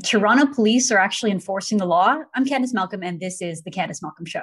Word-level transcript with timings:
Toronto 0.00 0.46
police 0.46 0.90
are 0.90 0.96
actually 0.96 1.30
enforcing 1.30 1.76
the 1.76 1.84
law. 1.84 2.22
I'm 2.34 2.46
Candice 2.46 2.72
Malcolm, 2.72 3.02
and 3.02 3.20
this 3.20 3.42
is 3.42 3.62
The 3.62 3.70
Candice 3.70 4.00
Malcolm 4.00 4.24
Show. 4.24 4.40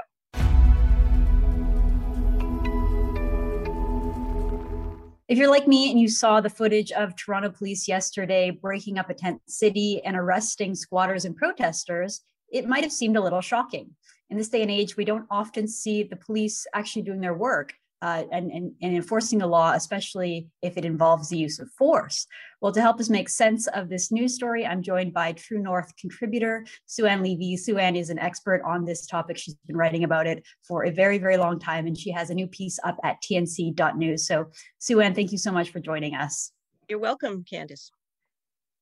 If 5.27 5.39
you're 5.39 5.49
like 5.49 5.67
me 5.67 5.89
and 5.89 5.99
you 5.99 6.07
saw 6.07 6.39
the 6.39 6.51
footage 6.51 6.91
of 6.91 7.15
Toronto 7.15 7.49
police 7.49 7.87
yesterday 7.87 8.51
breaking 8.51 8.99
up 8.99 9.09
a 9.09 9.15
tent 9.15 9.41
city 9.47 10.03
and 10.05 10.15
arresting 10.15 10.75
squatters 10.75 11.25
and 11.25 11.35
protesters, 11.35 12.21
it 12.51 12.67
might 12.67 12.83
have 12.83 12.91
seemed 12.91 13.17
a 13.17 13.21
little 13.21 13.41
shocking. 13.41 13.89
In 14.29 14.37
this 14.37 14.49
day 14.49 14.61
and 14.61 14.69
age, 14.69 14.97
we 14.97 15.05
don't 15.05 15.25
often 15.31 15.67
see 15.67 16.03
the 16.03 16.15
police 16.15 16.67
actually 16.75 17.01
doing 17.01 17.21
their 17.21 17.33
work 17.33 17.73
uh, 18.01 18.23
and, 18.31 18.51
and, 18.51 18.71
and, 18.81 18.95
enforcing 18.95 19.39
the 19.39 19.47
law, 19.47 19.73
especially 19.73 20.47
if 20.61 20.77
it 20.77 20.85
involves 20.85 21.29
the 21.29 21.37
use 21.37 21.59
of 21.59 21.69
force. 21.77 22.25
Well, 22.61 22.71
to 22.71 22.81
help 22.81 22.99
us 22.99 23.09
make 23.09 23.29
sense 23.29 23.67
of 23.67 23.89
this 23.89 24.11
news 24.11 24.35
story, 24.35 24.65
I'm 24.65 24.81
joined 24.81 25.13
by 25.13 25.33
True 25.33 25.59
North 25.59 25.93
contributor 25.97 26.65
Sue-Ann 26.85 27.21
Levy. 27.21 27.57
Sue-Ann 27.57 27.95
is 27.95 28.09
an 28.09 28.19
expert 28.19 28.61
on 28.65 28.85
this 28.85 29.05
topic. 29.05 29.37
She's 29.37 29.55
been 29.67 29.77
writing 29.77 30.03
about 30.03 30.27
it 30.27 30.45
for 30.65 30.85
a 30.85 30.91
very, 30.91 31.17
very 31.17 31.37
long 31.37 31.59
time, 31.59 31.87
and 31.87 31.97
she 31.97 32.11
has 32.11 32.29
a 32.29 32.33
new 32.33 32.47
piece 32.47 32.79
up 32.85 32.97
at 33.03 33.17
tnc.news. 33.21 34.25
So, 34.25 34.49
Sue-Ann, 34.77 35.13
thank 35.13 35.31
you 35.31 35.37
so 35.37 35.51
much 35.51 35.71
for 35.71 35.79
joining 35.79 36.15
us. 36.15 36.51
You're 36.87 36.99
welcome, 36.99 37.43
Candice. 37.43 37.91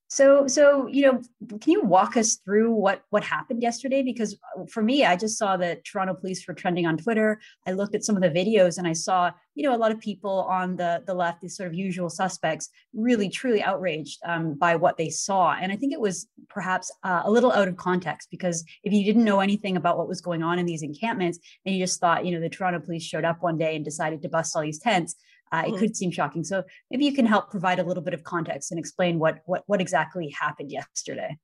So, 0.09 0.47
so 0.47 0.87
you 0.87 1.03
know, 1.03 1.21
can 1.59 1.73
you 1.73 1.81
walk 1.81 2.15
us 2.15 2.35
through 2.35 2.71
what 2.71 3.01
what 3.09 3.23
happened 3.23 3.61
yesterday? 3.61 4.03
Because 4.03 4.37
uh, 4.57 4.63
for 4.69 4.81
me, 4.81 5.03
I 5.03 5.17
just 5.17 5.37
saw 5.37 5.57
that 5.57 5.83
Toronto 5.83 6.13
police 6.13 6.47
were 6.47 6.53
trending 6.53 6.85
on 6.85 6.97
Twitter. 6.97 7.41
I 7.65 7.73
looked 7.73 7.93
at 7.93 8.05
some 8.05 8.15
of 8.15 8.21
the 8.21 8.29
videos 8.29 8.77
and 8.77 8.87
I 8.87 8.93
saw, 8.93 9.31
you 9.55 9.63
know, 9.63 9.75
a 9.75 9.77
lot 9.77 9.91
of 9.91 9.99
people 9.99 10.43
on 10.49 10.77
the 10.77 11.03
the 11.05 11.13
left, 11.13 11.41
these 11.41 11.57
sort 11.57 11.67
of 11.67 11.75
usual 11.75 12.09
suspects, 12.09 12.69
really 12.93 13.27
truly 13.27 13.61
outraged 13.61 14.19
um, 14.25 14.53
by 14.53 14.77
what 14.77 14.95
they 14.95 15.09
saw. 15.09 15.57
And 15.59 15.73
I 15.73 15.75
think 15.75 15.91
it 15.91 15.99
was 15.99 16.27
perhaps 16.47 16.89
uh, 17.03 17.23
a 17.25 17.31
little 17.31 17.51
out 17.51 17.67
of 17.67 17.75
context 17.75 18.29
because 18.31 18.63
if 18.83 18.93
you 18.93 19.03
didn't 19.03 19.25
know 19.25 19.41
anything 19.41 19.75
about 19.75 19.97
what 19.97 20.07
was 20.07 20.21
going 20.21 20.41
on 20.41 20.57
in 20.57 20.65
these 20.65 20.83
encampments 20.83 21.37
and 21.65 21.75
you 21.75 21.83
just 21.83 21.99
thought, 21.99 22.25
you 22.25 22.31
know, 22.31 22.39
the 22.39 22.49
Toronto 22.49 22.79
police 22.79 23.03
showed 23.03 23.25
up 23.25 23.43
one 23.43 23.57
day 23.57 23.75
and 23.75 23.83
decided 23.83 24.21
to 24.21 24.29
bust 24.29 24.55
all 24.55 24.61
these 24.61 24.79
tents, 24.79 25.15
uh, 25.51 25.63
it 25.65 25.69
mm-hmm. 25.69 25.79
could 25.79 25.95
seem 25.95 26.11
shocking. 26.11 26.43
So 26.43 26.63
maybe 26.91 27.05
you 27.05 27.13
can 27.13 27.25
help 27.25 27.49
provide 27.49 27.79
a 27.79 27.83
little 27.83 28.03
bit 28.03 28.13
of 28.13 28.23
context 28.23 28.71
and 28.71 28.79
explain 28.79 29.19
what 29.19 29.39
what 29.45 29.63
what 29.67 29.81
exactly 29.81 30.33
happened 30.39 30.71
yesterday. 30.71 31.37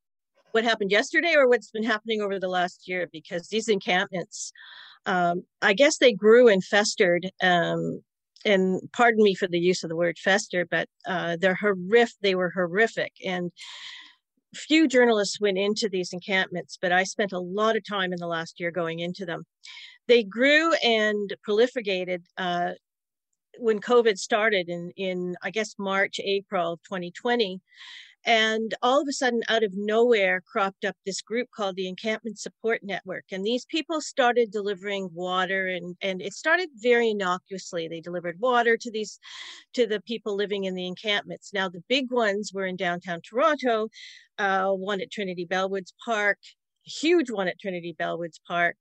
What 0.51 0.63
happened 0.63 0.91
yesterday, 0.91 1.33
or 1.35 1.47
what's 1.47 1.71
been 1.71 1.83
happening 1.83 2.21
over 2.21 2.39
the 2.39 2.47
last 2.47 2.87
year? 2.87 3.09
Because 3.11 3.47
these 3.47 3.67
encampments, 3.67 4.51
um, 5.05 5.43
I 5.61 5.73
guess 5.73 5.97
they 5.97 6.13
grew 6.13 6.47
and 6.47 6.63
festered. 6.63 7.29
Um, 7.41 8.01
and 8.45 8.81
pardon 8.91 9.23
me 9.23 9.35
for 9.35 9.47
the 9.47 9.59
use 9.59 9.83
of 9.83 9.89
the 9.89 9.95
word 9.95 10.17
fester, 10.17 10.65
but 10.69 10.89
uh, 11.07 11.37
they're 11.39 11.55
horrific. 11.55 12.15
They 12.21 12.35
were 12.35 12.51
horrific, 12.53 13.13
and 13.25 13.51
few 14.53 14.87
journalists 14.87 15.39
went 15.39 15.57
into 15.57 15.89
these 15.89 16.13
encampments, 16.13 16.77
but 16.81 16.91
I 16.91 17.03
spent 17.03 17.31
a 17.31 17.39
lot 17.39 17.75
of 17.75 17.83
time 17.87 18.13
in 18.13 18.19
the 18.19 18.27
last 18.27 18.59
year 18.59 18.71
going 18.71 18.99
into 18.99 19.25
them. 19.25 19.43
They 20.07 20.23
grew 20.23 20.73
and 20.83 21.33
proliferated 21.47 22.23
uh, 22.37 22.71
when 23.59 23.79
COVID 23.79 24.17
started 24.17 24.69
in, 24.69 24.91
in 24.95 25.35
I 25.41 25.51
guess 25.51 25.75
March, 25.77 26.19
April 26.23 26.73
of 26.73 26.83
2020. 26.83 27.61
And 28.25 28.73
all 28.81 29.01
of 29.01 29.07
a 29.09 29.11
sudden, 29.11 29.41
out 29.49 29.63
of 29.63 29.73
nowhere, 29.75 30.41
cropped 30.49 30.85
up 30.85 30.95
this 31.05 31.21
group 31.21 31.49
called 31.53 31.75
the 31.75 31.89
Encampment 31.89 32.39
Support 32.39 32.79
Network. 32.81 33.25
And 33.33 33.45
these 33.45 33.65
people 33.65 33.99
started 33.99 34.49
delivering 34.49 35.09
water, 35.13 35.67
and, 35.67 35.97
and 36.01 36.21
it 36.21 36.31
started 36.31 36.69
very 36.75 37.09
innocuously. 37.09 37.89
They 37.89 37.99
delivered 37.99 38.39
water 38.39 38.77
to 38.77 38.91
these, 38.91 39.19
to 39.73 39.85
the 39.85 39.99
people 40.01 40.37
living 40.37 40.63
in 40.63 40.73
the 40.73 40.87
encampments. 40.87 41.51
Now, 41.53 41.67
the 41.67 41.83
big 41.89 42.13
ones 42.13 42.51
were 42.53 42.65
in 42.65 42.77
downtown 42.77 43.19
Toronto, 43.21 43.89
uh, 44.37 44.69
one 44.69 45.01
at 45.01 45.11
Trinity 45.11 45.45
Bellwoods 45.45 45.91
Park, 46.05 46.37
huge 46.85 47.29
one 47.29 47.49
at 47.49 47.59
Trinity 47.59 47.93
Bellwoods 47.99 48.39
Park, 48.47 48.77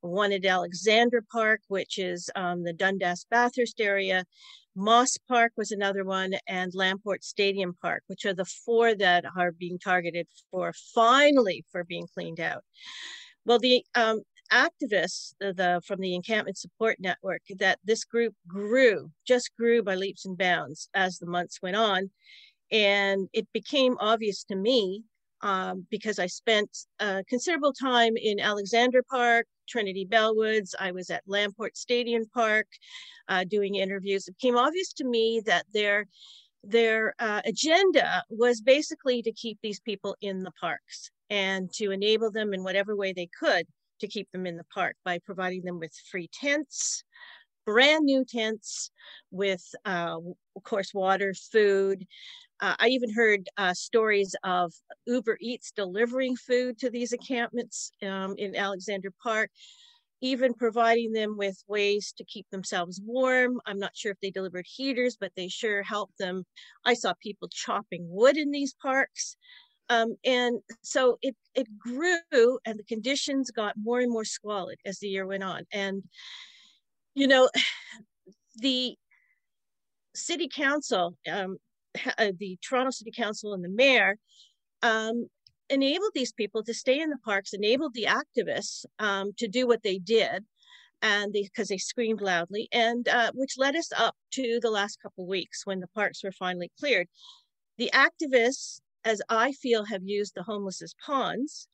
one 0.00 0.32
at 0.32 0.44
Alexander 0.44 1.22
Park, 1.30 1.60
which 1.68 1.98
is 1.98 2.30
um, 2.36 2.62
the 2.62 2.72
Dundas 2.72 3.26
Bathurst 3.30 3.80
area. 3.80 4.24
Moss 4.76 5.18
Park 5.28 5.52
was 5.56 5.72
another 5.72 6.04
one, 6.04 6.32
and 6.46 6.72
Lamport 6.74 7.24
Stadium 7.24 7.76
Park, 7.82 8.04
which 8.06 8.24
are 8.24 8.34
the 8.34 8.44
four 8.44 8.94
that 8.94 9.24
are 9.36 9.52
being 9.52 9.78
targeted 9.78 10.26
for 10.50 10.72
finally 10.94 11.64
for 11.72 11.84
being 11.84 12.06
cleaned 12.14 12.40
out. 12.40 12.62
Well, 13.44 13.58
the 13.58 13.84
um, 13.94 14.22
activists 14.52 15.34
the, 15.40 15.52
the, 15.52 15.80
from 15.86 16.00
the 16.00 16.14
Encampment 16.14 16.58
Support 16.58 16.98
Network 17.00 17.42
that 17.58 17.78
this 17.84 18.04
group 18.04 18.34
grew, 18.46 19.10
just 19.26 19.50
grew 19.56 19.82
by 19.82 19.94
leaps 19.94 20.26
and 20.26 20.36
bounds 20.36 20.88
as 20.94 21.18
the 21.18 21.26
months 21.26 21.60
went 21.62 21.76
on. 21.76 22.10
And 22.70 23.28
it 23.32 23.48
became 23.52 23.96
obvious 23.98 24.44
to 24.44 24.56
me 24.56 25.02
um, 25.42 25.86
because 25.90 26.18
I 26.18 26.26
spent 26.26 26.70
a 26.98 27.24
considerable 27.28 27.72
time 27.72 28.16
in 28.16 28.40
Alexander 28.40 29.02
Park, 29.08 29.46
Trinity 29.68 30.06
Bellwoods. 30.06 30.74
I 30.78 30.92
was 30.92 31.10
at 31.10 31.22
Lamport 31.26 31.76
Stadium 31.76 32.24
Park 32.34 32.66
uh, 33.28 33.44
doing 33.44 33.76
interviews. 33.76 34.28
It 34.28 34.36
became 34.40 34.56
obvious 34.56 34.92
to 34.94 35.04
me 35.04 35.42
that 35.46 35.64
their 35.72 36.06
their 36.62 37.14
uh, 37.18 37.40
agenda 37.46 38.22
was 38.28 38.60
basically 38.60 39.22
to 39.22 39.32
keep 39.32 39.58
these 39.62 39.80
people 39.80 40.14
in 40.20 40.42
the 40.42 40.52
parks 40.60 41.10
and 41.30 41.72
to 41.72 41.90
enable 41.90 42.30
them 42.30 42.52
in 42.52 42.62
whatever 42.62 42.96
way 42.96 43.12
they 43.12 43.28
could 43.38 43.66
to 44.00 44.08
keep 44.08 44.30
them 44.32 44.46
in 44.46 44.56
the 44.56 44.64
park 44.74 44.96
by 45.04 45.18
providing 45.24 45.62
them 45.62 45.78
with 45.78 45.92
free 46.10 46.28
tents, 46.32 47.04
brand 47.64 48.04
new 48.04 48.24
tents 48.24 48.90
with, 49.30 49.62
uh, 49.84 50.16
of 50.60 50.64
course, 50.64 50.92
water, 50.92 51.32
food, 51.34 52.06
uh, 52.60 52.74
I 52.78 52.88
even 52.88 53.12
heard 53.12 53.48
uh, 53.56 53.74
stories 53.74 54.36
of 54.44 54.72
Uber 55.06 55.38
Eats 55.40 55.72
delivering 55.72 56.36
food 56.36 56.78
to 56.78 56.90
these 56.90 57.12
encampments 57.12 57.92
um, 58.02 58.34
in 58.38 58.54
Alexander 58.54 59.10
Park, 59.22 59.50
even 60.20 60.52
providing 60.52 61.12
them 61.12 61.36
with 61.38 61.64
ways 61.68 62.12
to 62.18 62.24
keep 62.24 62.46
themselves 62.50 63.00
warm. 63.04 63.60
I'm 63.66 63.78
not 63.78 63.96
sure 63.96 64.12
if 64.12 64.20
they 64.20 64.30
delivered 64.30 64.66
heaters, 64.68 65.16
but 65.18 65.32
they 65.36 65.48
sure 65.48 65.82
helped 65.82 66.18
them. 66.18 66.44
I 66.84 66.94
saw 66.94 67.14
people 67.22 67.48
chopping 67.50 68.06
wood 68.10 68.36
in 68.36 68.50
these 68.50 68.74
parks. 68.82 69.36
Um, 69.88 70.16
and 70.24 70.60
so 70.82 71.18
it, 71.22 71.36
it 71.54 71.66
grew 71.78 72.58
and 72.66 72.78
the 72.78 72.84
conditions 72.84 73.50
got 73.50 73.74
more 73.76 74.00
and 74.00 74.12
more 74.12 74.24
squalid 74.26 74.78
as 74.86 74.98
the 75.00 75.08
year 75.08 75.26
went 75.26 75.42
on. 75.42 75.64
And, 75.72 76.04
you 77.14 77.26
know, 77.26 77.48
the 78.56 78.96
city 80.20 80.48
council 80.48 81.16
um, 81.30 81.56
uh, 82.18 82.32
the 82.38 82.58
Toronto 82.62 82.90
City 82.90 83.10
Council 83.10 83.54
and 83.54 83.64
the 83.64 83.68
mayor 83.68 84.16
um, 84.82 85.26
enabled 85.68 86.12
these 86.14 86.32
people 86.32 86.62
to 86.64 86.74
stay 86.74 87.00
in 87.00 87.10
the 87.10 87.18
parks, 87.24 87.52
enabled 87.52 87.94
the 87.94 88.06
activists 88.06 88.84
um, 88.98 89.32
to 89.38 89.48
do 89.48 89.66
what 89.66 89.82
they 89.82 89.98
did, 89.98 90.44
and 91.02 91.32
because 91.32 91.68
they, 91.68 91.74
they, 91.74 91.78
screamed 91.78 92.20
loudly, 92.20 92.68
and 92.72 93.08
uh, 93.08 93.30
which 93.34 93.58
led 93.58 93.76
us 93.76 93.90
up 93.96 94.14
to 94.32 94.58
the 94.62 94.70
last 94.70 95.00
couple 95.02 95.26
weeks 95.26 95.64
when 95.64 95.80
the 95.80 95.88
parks 95.88 96.22
were 96.22 96.32
finally 96.32 96.70
cleared. 96.78 97.08
The 97.78 97.90
activists, 97.94 98.80
as 99.04 99.22
I 99.28 99.52
feel, 99.52 99.84
have 99.86 100.02
used 100.04 100.34
the 100.34 100.42
homeless 100.42 100.82
as 100.82 100.94
pawns 101.04 101.68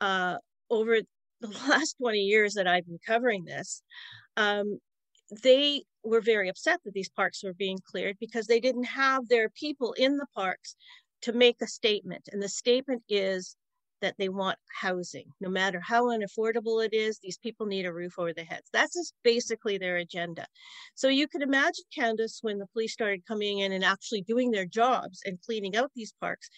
uh, 0.00 0.36
over 0.70 0.98
the 1.40 1.48
last 1.68 1.96
20 2.00 2.18
years 2.18 2.54
that 2.54 2.68
I've 2.68 2.86
been 2.86 3.00
covering 3.04 3.44
this. 3.44 3.82
Um, 4.36 4.78
they 5.42 5.84
were 6.02 6.20
very 6.20 6.48
upset 6.48 6.80
that 6.84 6.94
these 6.94 7.10
parks 7.10 7.42
were 7.42 7.52
being 7.52 7.78
cleared 7.84 8.16
because 8.18 8.46
they 8.46 8.60
didn't 8.60 8.84
have 8.84 9.28
their 9.28 9.48
people 9.50 9.92
in 9.94 10.16
the 10.16 10.26
parks 10.34 10.74
to 11.22 11.32
make 11.32 11.56
a 11.62 11.66
statement. 11.66 12.28
And 12.32 12.42
the 12.42 12.48
statement 12.48 13.02
is 13.08 13.56
that 14.00 14.14
they 14.18 14.30
want 14.30 14.58
housing. 14.80 15.26
No 15.40 15.50
matter 15.50 15.78
how 15.78 16.06
unaffordable 16.06 16.84
it 16.84 16.94
is, 16.94 17.18
these 17.18 17.36
people 17.38 17.66
need 17.66 17.84
a 17.84 17.92
roof 17.92 18.18
over 18.18 18.32
their 18.32 18.46
heads. 18.46 18.68
That's 18.72 18.94
just 18.94 19.14
basically 19.22 19.76
their 19.76 19.98
agenda. 19.98 20.46
So 20.94 21.08
you 21.08 21.28
can 21.28 21.42
imagine, 21.42 21.84
Candice, 21.96 22.38
when 22.40 22.58
the 22.58 22.66
police 22.72 22.92
started 22.92 23.26
coming 23.26 23.58
in 23.58 23.72
and 23.72 23.84
actually 23.84 24.22
doing 24.22 24.50
their 24.50 24.64
jobs 24.64 25.20
and 25.26 25.40
cleaning 25.42 25.76
out 25.76 25.90
these 25.94 26.14
parks, 26.18 26.48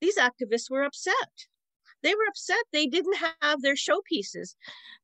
these 0.00 0.18
activists 0.18 0.70
were 0.70 0.84
upset. 0.84 1.14
They 2.02 2.14
were 2.14 2.28
upset 2.28 2.58
they 2.72 2.86
didn't 2.86 3.16
have 3.40 3.60
their 3.60 3.74
showpieces 3.74 4.54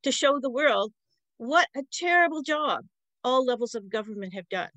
to 0.03 0.11
show 0.11 0.39
the 0.39 0.49
world 0.49 0.93
what 1.37 1.67
a 1.75 1.81
terrible 1.91 2.41
job 2.41 2.85
all 3.23 3.45
levels 3.45 3.75
of 3.75 3.89
government 3.89 4.33
have 4.33 4.47
done. 4.49 4.69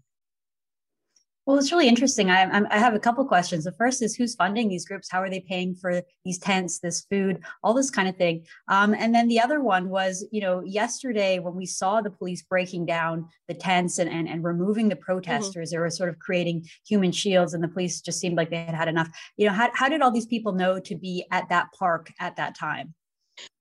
Well, 1.46 1.58
it's 1.58 1.70
really 1.70 1.88
interesting. 1.88 2.30
I, 2.30 2.50
I 2.70 2.78
have 2.78 2.94
a 2.94 2.98
couple 2.98 3.22
questions. 3.26 3.64
The 3.64 3.72
first 3.72 4.02
is 4.02 4.16
who's 4.16 4.34
funding 4.34 4.68
these 4.68 4.86
groups? 4.86 5.10
How 5.10 5.20
are 5.20 5.28
they 5.28 5.40
paying 5.40 5.74
for 5.74 6.00
these 6.24 6.38
tents, 6.38 6.78
this 6.78 7.02
food, 7.10 7.42
all 7.62 7.74
this 7.74 7.90
kind 7.90 8.08
of 8.08 8.16
thing? 8.16 8.46
Um, 8.68 8.94
and 8.94 9.14
then 9.14 9.28
the 9.28 9.40
other 9.40 9.60
one 9.60 9.90
was, 9.90 10.24
you 10.32 10.40
know, 10.40 10.62
yesterday 10.64 11.40
when 11.40 11.54
we 11.54 11.66
saw 11.66 12.00
the 12.00 12.10
police 12.10 12.42
breaking 12.42 12.86
down 12.86 13.28
the 13.46 13.52
tents 13.52 13.98
and, 13.98 14.08
and, 14.08 14.26
and 14.26 14.42
removing 14.42 14.88
the 14.88 14.94
mm-hmm. 14.94 15.04
protesters, 15.04 15.68
mm-hmm. 15.68 15.76
they 15.76 15.80
were 15.80 15.90
sort 15.90 16.08
of 16.08 16.18
creating 16.18 16.66
human 16.86 17.12
shields, 17.12 17.52
and 17.52 17.62
the 17.62 17.68
police 17.68 18.00
just 18.00 18.20
seemed 18.20 18.38
like 18.38 18.48
they 18.48 18.64
had 18.64 18.74
had 18.74 18.88
enough. 18.88 19.10
You 19.36 19.48
know, 19.48 19.52
how, 19.52 19.68
how 19.74 19.90
did 19.90 20.00
all 20.00 20.10
these 20.10 20.24
people 20.26 20.52
know 20.52 20.80
to 20.80 20.94
be 20.94 21.26
at 21.30 21.50
that 21.50 21.72
park 21.78 22.10
at 22.20 22.36
that 22.36 22.54
time? 22.54 22.94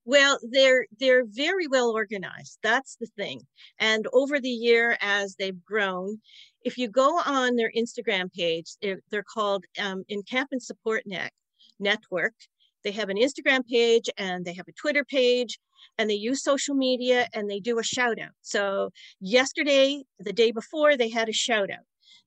Well, 0.04 0.38
they're 0.50 0.86
they're 0.98 1.24
very 1.26 1.66
well 1.66 1.90
organized. 1.90 2.58
That's 2.62 2.96
the 2.96 3.06
thing. 3.16 3.42
And 3.78 4.06
over 4.12 4.40
the 4.40 4.48
year, 4.48 4.96
as 5.00 5.36
they've 5.36 5.64
grown, 5.64 6.20
if 6.62 6.78
you 6.78 6.88
go 6.88 7.18
on 7.24 7.56
their 7.56 7.72
Instagram 7.76 8.32
page, 8.32 8.76
they're 8.80 9.24
called 9.24 9.64
um, 9.80 10.04
Encampment 10.08 10.62
Support 10.62 11.02
Net 11.06 11.32
Network, 11.80 12.34
they 12.84 12.92
have 12.92 13.08
an 13.08 13.16
Instagram 13.16 13.66
page 13.66 14.10
and 14.18 14.44
they 14.44 14.52
have 14.52 14.68
a 14.68 14.72
Twitter 14.72 15.04
page 15.04 15.58
and 15.98 16.08
they 16.08 16.14
use 16.14 16.42
social 16.42 16.74
media 16.74 17.28
and 17.32 17.50
they 17.50 17.58
do 17.58 17.78
a 17.78 17.82
shout 17.82 18.20
out. 18.20 18.32
So 18.42 18.90
yesterday, 19.20 20.04
the 20.18 20.32
day 20.32 20.52
before, 20.52 20.96
they 20.96 21.08
had 21.08 21.28
a 21.28 21.32
shout 21.32 21.70
out. 21.70 21.84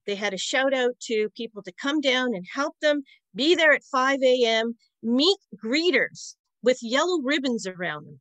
They 0.08 0.16
had 0.16 0.34
a 0.34 0.38
shout 0.38 0.74
out 0.74 1.00
to 1.02 1.30
people 1.36 1.62
to 1.64 1.72
come 1.80 2.02
down 2.02 2.34
and 2.34 2.46
help 2.52 2.76
them 2.82 3.04
be 3.36 3.56
there 3.56 3.72
at 3.72 3.84
5 3.84 4.20
a.m., 4.24 4.76
meet 5.04 5.38
greeters 5.64 6.36
with 6.64 6.80
yellow 6.82 7.20
ribbons 7.22 7.68
around 7.68 8.06
them 8.06 8.20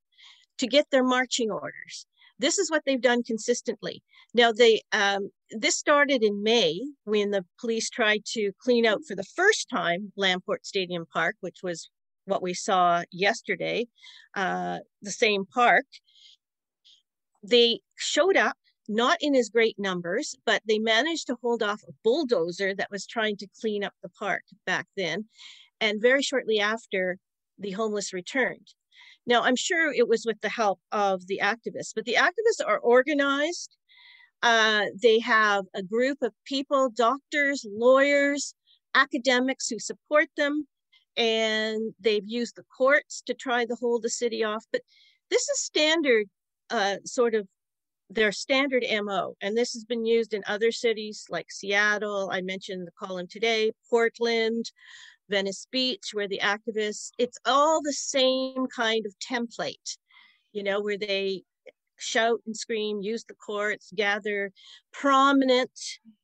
to 0.58 0.66
get 0.66 0.86
their 0.90 1.04
marching 1.04 1.50
orders. 1.50 2.06
This 2.38 2.58
is 2.58 2.70
what 2.70 2.82
they've 2.84 3.00
done 3.00 3.22
consistently. 3.22 4.02
Now, 4.34 4.52
they 4.52 4.82
um, 4.92 5.30
this 5.50 5.78
started 5.78 6.22
in 6.22 6.42
May 6.42 6.80
when 7.04 7.30
the 7.30 7.44
police 7.60 7.88
tried 7.88 8.24
to 8.32 8.52
clean 8.60 8.84
out 8.84 9.00
for 9.06 9.14
the 9.14 9.24
first 9.24 9.68
time 9.70 10.12
Lamport 10.16 10.66
Stadium 10.66 11.06
Park, 11.12 11.36
which 11.40 11.58
was 11.62 11.88
what 12.26 12.42
we 12.42 12.52
saw 12.52 13.02
yesterday, 13.10 13.86
uh, 14.34 14.78
the 15.00 15.12
same 15.12 15.46
park. 15.46 15.86
They 17.42 17.80
showed 17.96 18.36
up 18.36 18.56
not 18.88 19.18
in 19.20 19.34
as 19.34 19.48
great 19.48 19.78
numbers, 19.78 20.34
but 20.44 20.62
they 20.66 20.78
managed 20.78 21.26
to 21.28 21.36
hold 21.40 21.62
off 21.62 21.82
a 21.88 21.92
bulldozer 22.04 22.74
that 22.74 22.90
was 22.90 23.06
trying 23.06 23.36
to 23.38 23.48
clean 23.60 23.82
up 23.82 23.94
the 24.02 24.08
park 24.08 24.42
back 24.64 24.86
then. 24.96 25.26
And 25.80 26.00
very 26.00 26.22
shortly 26.22 26.58
after, 26.58 27.18
the 27.58 27.72
homeless 27.72 28.12
returned. 28.12 28.74
Now, 29.26 29.42
I'm 29.42 29.56
sure 29.56 29.92
it 29.92 30.08
was 30.08 30.24
with 30.24 30.40
the 30.40 30.48
help 30.48 30.80
of 30.92 31.26
the 31.26 31.40
activists, 31.42 31.92
but 31.94 32.04
the 32.04 32.14
activists 32.14 32.64
are 32.64 32.78
organized. 32.78 33.76
Uh, 34.42 34.84
they 35.02 35.18
have 35.18 35.64
a 35.74 35.82
group 35.82 36.18
of 36.22 36.32
people, 36.44 36.90
doctors, 36.90 37.66
lawyers, 37.68 38.54
academics 38.94 39.68
who 39.68 39.78
support 39.78 40.28
them, 40.36 40.66
and 41.16 41.94
they've 41.98 42.26
used 42.26 42.56
the 42.56 42.64
courts 42.76 43.22
to 43.26 43.34
try 43.34 43.64
to 43.64 43.74
hold 43.74 44.02
the 44.02 44.10
city 44.10 44.44
off. 44.44 44.64
But 44.70 44.82
this 45.30 45.48
is 45.48 45.60
standard, 45.60 46.26
uh, 46.70 46.96
sort 47.04 47.34
of 47.34 47.48
their 48.08 48.30
standard 48.30 48.84
MO, 48.88 49.34
and 49.40 49.56
this 49.56 49.72
has 49.72 49.84
been 49.84 50.06
used 50.06 50.32
in 50.32 50.42
other 50.46 50.70
cities 50.70 51.26
like 51.28 51.50
Seattle. 51.50 52.30
I 52.32 52.40
mentioned 52.40 52.86
the 52.86 52.92
column 52.92 53.26
today, 53.28 53.72
Portland, 53.90 54.70
Venice 55.28 55.66
Beach, 55.70 56.10
where 56.12 56.28
the 56.28 56.40
activists, 56.42 57.10
it's 57.18 57.38
all 57.44 57.80
the 57.82 57.92
same 57.92 58.66
kind 58.74 59.04
of 59.06 59.14
template, 59.18 59.96
you 60.52 60.62
know, 60.62 60.80
where 60.80 60.98
they 60.98 61.42
shout 61.98 62.40
and 62.46 62.56
scream, 62.56 63.00
use 63.02 63.24
the 63.24 63.34
courts, 63.34 63.92
gather 63.94 64.52
prominent 64.92 65.70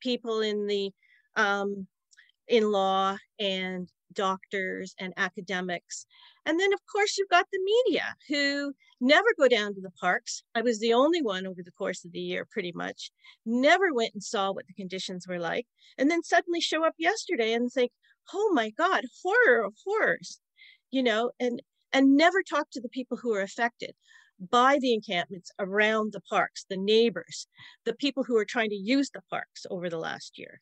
people 0.00 0.40
in 0.40 0.66
the 0.66 0.90
um, 1.36 1.86
in 2.48 2.70
law 2.70 3.16
and 3.38 3.88
doctors 4.12 4.94
and 5.00 5.12
academics. 5.16 6.06
And 6.44 6.60
then, 6.60 6.72
of 6.72 6.80
course, 6.90 7.16
you've 7.16 7.28
got 7.28 7.46
the 7.52 7.60
media 7.86 8.14
who 8.28 8.74
never 9.00 9.28
go 9.38 9.48
down 9.48 9.74
to 9.74 9.80
the 9.80 9.92
parks. 10.00 10.42
I 10.54 10.60
was 10.60 10.78
the 10.78 10.92
only 10.92 11.22
one 11.22 11.46
over 11.46 11.62
the 11.64 11.70
course 11.72 12.04
of 12.04 12.12
the 12.12 12.20
year, 12.20 12.46
pretty 12.50 12.72
much, 12.74 13.10
never 13.46 13.94
went 13.94 14.12
and 14.12 14.22
saw 14.22 14.52
what 14.52 14.66
the 14.66 14.74
conditions 14.74 15.26
were 15.26 15.38
like, 15.38 15.66
and 15.96 16.10
then 16.10 16.22
suddenly 16.22 16.60
show 16.60 16.84
up 16.84 16.94
yesterday 16.98 17.54
and 17.54 17.70
think, 17.72 17.92
oh 18.32 18.52
my 18.54 18.70
God, 18.70 19.04
horror 19.22 19.64
of 19.64 19.74
horrors, 19.84 20.40
you 20.90 21.02
know, 21.02 21.30
and 21.40 21.62
and 21.92 22.16
never 22.16 22.42
talk 22.42 22.68
to 22.72 22.80
the 22.80 22.88
people 22.88 23.16
who 23.16 23.34
are 23.34 23.42
affected 23.42 23.94
by 24.50 24.78
the 24.80 24.94
encampments 24.94 25.50
around 25.58 26.12
the 26.12 26.20
parks, 26.22 26.64
the 26.68 26.76
neighbors, 26.76 27.46
the 27.84 27.94
people 27.94 28.24
who 28.24 28.36
are 28.36 28.44
trying 28.44 28.70
to 28.70 28.76
use 28.76 29.10
the 29.10 29.22
parks 29.30 29.66
over 29.70 29.88
the 29.88 29.98
last 29.98 30.38
year. 30.38 30.60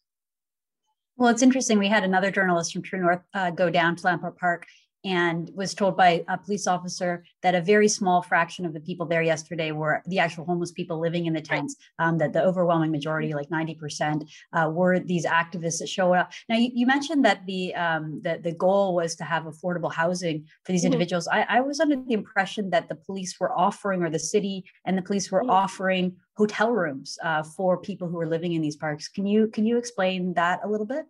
Well, 1.16 1.30
it's 1.30 1.42
interesting. 1.42 1.78
We 1.78 1.88
had 1.88 2.04
another 2.04 2.30
journalist 2.30 2.72
from 2.72 2.82
True 2.82 3.00
North 3.00 3.20
uh, 3.34 3.50
go 3.50 3.70
down 3.70 3.96
to 3.96 4.02
Lamport 4.06 4.38
Park 4.38 4.66
and 5.04 5.50
was 5.54 5.74
told 5.74 5.96
by 5.96 6.24
a 6.28 6.36
police 6.36 6.66
officer 6.66 7.24
that 7.42 7.54
a 7.54 7.60
very 7.60 7.88
small 7.88 8.22
fraction 8.22 8.66
of 8.66 8.74
the 8.74 8.80
people 8.80 9.06
there 9.06 9.22
yesterday 9.22 9.72
were 9.72 10.02
the 10.06 10.18
actual 10.18 10.44
homeless 10.44 10.72
people 10.72 11.00
living 11.00 11.26
in 11.26 11.32
the 11.32 11.40
tents. 11.40 11.76
Um, 11.98 12.18
that 12.18 12.32
the 12.32 12.42
overwhelming 12.42 12.90
majority, 12.90 13.32
like 13.32 13.50
ninety 13.50 13.74
percent, 13.74 14.24
uh, 14.52 14.70
were 14.72 14.98
these 14.98 15.24
activists 15.24 15.78
that 15.78 15.88
showed 15.88 16.14
up. 16.14 16.32
Now, 16.48 16.56
you, 16.56 16.70
you 16.74 16.86
mentioned 16.86 17.24
that 17.24 17.46
the, 17.46 17.74
um, 17.74 18.20
the 18.22 18.40
the 18.42 18.52
goal 18.52 18.94
was 18.94 19.14
to 19.16 19.24
have 19.24 19.44
affordable 19.44 19.92
housing 19.92 20.44
for 20.64 20.72
these 20.72 20.82
mm-hmm. 20.82 20.92
individuals. 20.92 21.28
I, 21.28 21.46
I, 21.48 21.60
was 21.60 21.80
under 21.80 21.96
the 21.96 22.12
impression 22.12 22.70
that 22.70 22.88
the 22.88 22.94
police 22.94 23.38
were 23.40 23.56
offering, 23.58 24.02
or 24.02 24.10
the 24.10 24.18
city 24.18 24.64
and 24.84 24.96
the 24.98 25.02
police 25.02 25.30
were 25.30 25.40
mm-hmm. 25.40 25.50
offering 25.50 26.16
hotel 26.34 26.72
rooms 26.72 27.18
uh, 27.22 27.42
for 27.42 27.78
people 27.78 28.08
who 28.08 28.18
are 28.18 28.28
living 28.28 28.52
in 28.52 28.62
these 28.62 28.76
parks. 28.76 29.08
Can 29.08 29.26
you 29.26 29.48
can 29.48 29.64
you 29.64 29.78
explain 29.78 30.34
that 30.34 30.60
a 30.64 30.68
little 30.68 30.86
bit? 30.86 31.06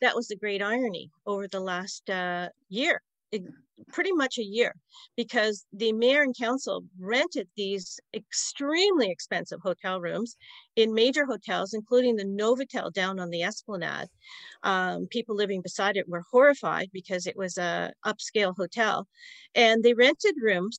That 0.00 0.14
was 0.14 0.28
the 0.28 0.36
great 0.36 0.62
irony 0.62 1.10
over 1.26 1.46
the 1.46 1.60
last 1.60 2.08
uh, 2.08 2.48
year 2.68 3.02
pretty 3.92 4.12
much 4.12 4.38
a 4.38 4.42
year 4.42 4.74
because 5.16 5.64
the 5.72 5.92
mayor 5.92 6.22
and 6.22 6.36
council 6.36 6.84
rented 6.98 7.48
these 7.56 7.98
extremely 8.14 9.10
expensive 9.10 9.60
hotel 9.62 10.00
rooms 10.00 10.36
in 10.76 10.94
major 10.94 11.24
hotels, 11.26 11.74
including 11.74 12.16
the 12.16 12.24
Novotel 12.24 12.92
down 12.92 13.18
on 13.18 13.30
the 13.30 13.42
Esplanade. 13.42 14.08
Um, 14.62 15.06
people 15.08 15.34
living 15.36 15.62
beside 15.62 15.96
it 15.96 16.08
were 16.08 16.24
horrified 16.30 16.90
because 16.92 17.26
it 17.26 17.36
was 17.36 17.58
a 17.58 17.92
upscale 18.06 18.54
hotel, 18.56 19.06
and 19.54 19.82
they 19.82 19.94
rented 19.94 20.34
rooms. 20.42 20.78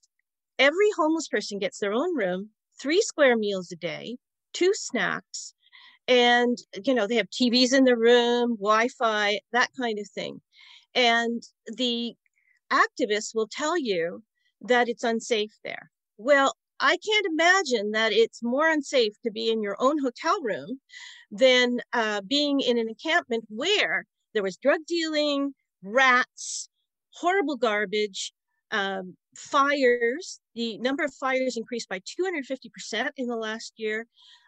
Every 0.60 0.90
homeless 0.98 1.28
person 1.28 1.60
gets 1.60 1.80
their 1.80 1.94
own 1.94 2.16
room, 2.16 2.52
three 2.82 3.02
square 3.02 3.38
meals 3.38 3.72
a 3.72 3.76
day, 3.76 4.18
two 4.54 4.72
snacks, 4.74 5.54
and 6.08 6.58
you 6.86 6.94
know 6.94 7.08
they 7.08 7.16
have 7.16 7.30
TVs 7.30 7.74
in 7.74 7.86
the 7.86 7.98
room, 7.98 8.58
Wi-Fi, 8.58 9.40
that 9.54 9.70
kind 9.80 10.00
of 10.00 10.08
thing. 10.10 10.42
And 10.96 11.42
the 11.78 12.16
activists 12.72 13.36
will 13.36 13.48
tell 13.48 13.78
you 13.78 14.24
that 14.62 14.90
it's 14.90 15.04
unsafe 15.04 15.58
there. 15.64 15.92
Well, 16.18 16.56
I 16.80 16.98
can't 16.98 17.28
imagine 17.28 17.92
that 17.92 18.12
it's 18.12 18.42
more 18.42 18.68
unsafe 18.68 19.14
to 19.24 19.32
be 19.32 19.52
in 19.52 19.62
your 19.62 19.76
own 19.80 20.00
hotel 20.00 20.42
room 20.42 20.80
than 21.30 21.80
uh, 21.94 22.22
being 22.22 22.60
in 22.60 22.78
an 22.80 22.90
encampment 22.90 23.46
where 23.50 24.06
there 24.34 24.44
was 24.44 24.58
drug 24.58 24.82
dealing, 24.88 25.54
rats, 25.84 26.70
horrible 27.14 27.58
garbage, 27.58 28.34
um, 28.72 29.16
fires. 29.36 30.40
The 30.56 30.78
number 30.80 31.04
of 31.04 31.14
fires 31.14 31.56
increased 31.56 31.90
by 31.90 32.00
250% 32.00 33.12
in 33.18 33.28
the 33.28 33.36
last 33.36 33.74
year. 33.78 34.08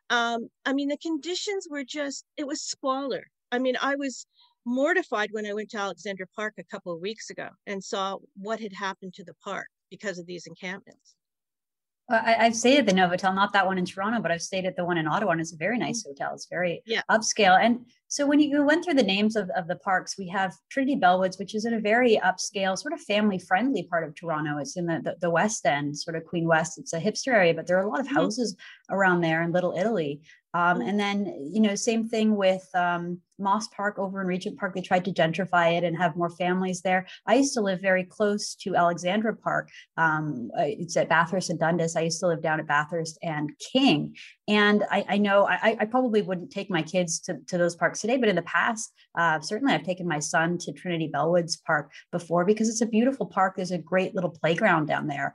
Um, 0.10 0.50
I 0.66 0.74
mean, 0.74 0.90
the 0.90 0.98
conditions 0.98 1.68
were 1.70 1.84
just, 1.84 2.26
it 2.38 2.48
was 2.48 2.62
squalor. 2.62 3.26
I 3.52 3.60
mean, 3.60 3.78
I 3.82 3.96
was 3.96 4.26
mortified 4.66 5.30
when 5.32 5.46
I 5.46 5.54
went 5.54 5.70
to 5.72 5.78
Alexandra 5.78 6.26
Park 6.36 6.56
a 6.58 6.64
couple 6.64 6.94
of 6.94 7.02
weeks 7.02 7.30
ago 7.30 7.50
and 7.68 7.84
saw 7.84 8.18
what 8.36 8.60
had 8.60 8.74
happened 8.74 9.14
to 9.16 9.24
the 9.24 9.34
park 9.44 9.68
because 9.90 10.20
of 10.20 10.26
these 10.26 10.48
encampments. 10.48 11.16
Well, 12.10 12.22
I, 12.26 12.32
have 12.44 12.56
stayed 12.56 12.80
at 12.80 12.86
the 12.86 12.92
Novotel, 12.92 13.34
not 13.34 13.54
that 13.54 13.66
one 13.66 13.78
in 13.78 13.86
Toronto, 13.86 14.20
but 14.22 14.30
I've 14.30 14.42
stayed 14.42 14.66
at 14.66 14.76
the 14.76 14.84
one 14.84 14.98
in 14.98 15.08
Ottawa, 15.08 15.32
and 15.32 15.42
it's 15.42 15.54
a 15.54 15.58
very 15.58 15.78
nice 15.78 16.02
mm-hmm. 16.02 16.10
hotel. 16.10 16.34
It's 16.34 16.48
very 16.48 16.84
yeah. 16.86 17.02
upscale. 17.10 17.58
And 17.64 17.86
so 18.14 18.28
when 18.28 18.40
you 18.40 18.64
went 18.64 18.86
through 18.86 18.94
the 18.94 19.02
names 19.02 19.36
of, 19.36 19.50
of 19.58 19.68
the 19.68 19.78
parks, 19.78 20.20
we 20.20 20.28
have 20.28 20.54
Trinity 20.70 20.96
Bellwoods, 21.02 21.40
which 21.40 21.56
is 21.56 21.66
in 21.66 21.74
a 21.74 21.80
very 21.80 22.20
upscale, 22.24 22.78
sort 22.78 22.94
of 22.94 23.02
family 23.02 23.40
friendly 23.40 23.88
part 23.90 24.08
of 24.08 24.14
Toronto. 24.14 24.60
It's 24.60 24.78
in 24.78 24.86
the, 24.86 25.02
the, 25.04 25.16
the, 25.20 25.32
West 25.32 25.66
End, 25.66 25.98
sort 25.98 26.16
of 26.16 26.24
Queen 26.24 26.46
West. 26.46 26.78
It's 26.78 26.94
a 26.94 27.00
hipster 27.00 27.34
area, 27.34 27.56
but 27.56 27.66
there 27.66 27.76
are 27.76 27.84
a 27.84 27.90
lot 27.90 28.00
of 28.00 28.06
mm-hmm. 28.06 28.18
houses 28.18 28.56
around 28.92 29.22
there 29.22 29.42
in 29.42 29.52
Little 29.52 29.74
Italy. 29.76 30.22
Um, 30.54 30.78
mm-hmm. 30.78 30.90
and 30.90 31.00
then, 31.00 31.50
you 31.52 31.60
know, 31.60 31.74
same 31.74 32.08
thing 32.08 32.36
with 32.36 32.64
um, 32.76 33.20
Moss 33.40 33.68
Park 33.70 33.98
over 33.98 34.22
in 34.22 34.28
Regent 34.28 34.60
Park. 34.60 34.76
They 34.76 34.82
tried 34.82 35.06
to 35.06 35.12
gentrify 35.12 35.76
it 35.78 35.84
and 35.84 35.98
have 35.98 36.16
more 36.16 36.30
families 36.30 36.82
there. 36.82 37.08
I 37.26 37.36
used 37.36 37.56
to 37.56 37.62
live 37.62 37.82
very 37.82 38.04
close 38.04 38.54
to 38.56 38.76
Alexandra 38.76 39.36
Park. 39.36 39.70
Um, 39.98 40.52
it's 40.56 40.96
at 40.98 41.10
Bathurst 41.10 41.50
and 41.50 41.60
Dundas. 41.60 41.96
I 41.96 42.02
used 42.02 42.20
to 42.20 42.28
live 42.28 42.44
down 42.44 42.60
at 42.60 42.68
Bathurst 42.68 43.18
and 43.24 43.52
King. 43.58 44.16
And 44.48 44.84
I, 44.92 45.06
I 45.08 45.18
know 45.20 45.48
I, 45.48 45.78
I, 45.80 45.86
probably 45.86 46.22
wouldn't 46.22 46.52
take 46.52 46.70
my 46.70 46.82
kids 46.82 47.22
to, 47.22 47.38
to 47.48 47.58
those 47.58 47.78
parks 47.78 48.02
today, 48.02 48.18
but 48.18 48.28
in 48.28 48.36
the 48.36 48.42
past, 48.42 48.92
uh, 49.18 49.40
certainly 49.40 49.74
I've 49.74 49.86
taken 49.86 50.06
my 50.06 50.20
son 50.20 50.58
to 50.60 50.74
Trinity 50.74 51.10
Bellwoods 51.14 51.64
Park 51.64 51.94
before 52.12 52.44
because 52.44 52.68
it's 52.68 52.82
a 52.82 52.86
beautiful 52.86 53.26
park. 53.26 53.56
There's 53.56 53.72
a 53.72 53.78
great 53.78 54.16
little 54.16 54.30
playground 54.30 54.88
down 54.88 55.08
there. 55.08 55.34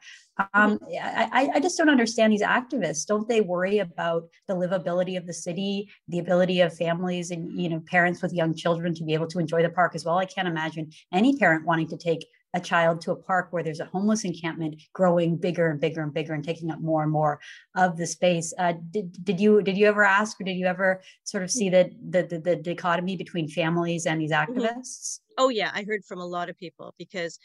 Um, 0.52 0.78
I, 0.92 1.50
I 1.54 1.60
just 1.60 1.78
don't 1.78 1.88
understand 1.88 2.32
these 2.32 2.42
activists. 2.42 3.06
Don't 3.06 3.26
they 3.26 3.40
worry 3.40 3.78
about 3.78 4.28
the 4.46 4.54
livability 4.54 5.16
of 5.16 5.26
the 5.26 5.32
city, 5.32 5.90
the 6.08 6.18
ability 6.18 6.60
of 6.60 6.76
families 6.76 7.30
and 7.30 7.50
you 7.60 7.68
know 7.68 7.82
parents 7.86 8.22
with 8.22 8.32
young 8.32 8.54
children 8.54 8.94
to 8.94 9.04
be 9.04 9.14
able 9.14 9.26
to 9.28 9.38
enjoy 9.38 9.62
the 9.62 9.70
park 9.70 9.94
as 9.94 10.04
well? 10.04 10.18
I 10.18 10.26
can't 10.26 10.46
imagine 10.46 10.90
any 11.12 11.36
parent 11.36 11.64
wanting 11.64 11.88
to 11.88 11.96
take 11.96 12.26
a 12.54 12.60
child 12.60 13.00
to 13.02 13.12
a 13.12 13.16
park 13.16 13.48
where 13.50 13.62
there's 13.62 13.80
a 13.80 13.84
homeless 13.86 14.24
encampment 14.24 14.80
growing 14.92 15.36
bigger 15.36 15.68
and 15.70 15.80
bigger 15.80 16.02
and 16.02 16.14
bigger 16.14 16.32
and 16.32 16.44
taking 16.44 16.70
up 16.70 16.80
more 16.80 17.02
and 17.02 17.12
more 17.12 17.40
of 17.76 17.96
the 17.96 18.06
space. 18.06 18.54
Uh, 18.58 18.74
did, 18.90 19.24
did 19.24 19.38
you 19.38 19.62
did 19.62 19.76
you 19.76 19.86
ever 19.86 20.04
ask 20.04 20.40
or 20.40 20.44
did 20.44 20.56
you 20.56 20.66
ever 20.66 21.02
sort 21.24 21.42
of 21.42 21.50
see 21.50 21.68
the 21.68 21.90
the, 22.08 22.22
the, 22.22 22.38
the 22.38 22.56
dichotomy 22.56 23.16
between 23.16 23.48
families 23.48 24.06
and 24.06 24.20
these 24.20 24.32
mm-hmm. 24.32 24.58
activists? 24.58 25.20
Oh 25.36 25.50
yeah, 25.50 25.70
I 25.74 25.84
heard 25.84 26.04
from 26.04 26.20
a 26.20 26.26
lot 26.26 26.48
of 26.48 26.58
people 26.58 26.94
because 26.98 27.38